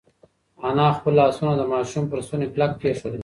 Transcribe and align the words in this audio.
انا 0.69 0.85
خپل 0.97 1.13
لاسونه 1.19 1.53
د 1.57 1.61
ماشوم 1.73 2.03
پر 2.11 2.19
ستوني 2.25 2.47
کلک 2.53 2.71
کېښودل. 2.81 3.19